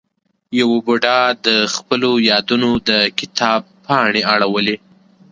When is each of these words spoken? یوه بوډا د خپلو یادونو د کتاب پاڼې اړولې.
یوه 0.59 0.77
بوډا 0.85 1.19
د 1.45 1.47
خپلو 1.75 2.09
یادونو 2.29 2.69
د 2.89 2.91
کتاب 3.19 3.61
پاڼې 3.85 4.21
اړولې. 4.33 4.75